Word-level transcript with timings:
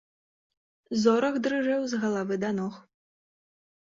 Зорах 1.01 1.35
дрыжэў 1.47 1.81
з 1.91 1.99
галавы 2.05 2.39
да 2.45 2.49
ног. 2.61 2.73